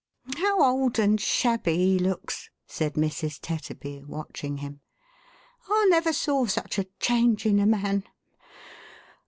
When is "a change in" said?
6.79-7.59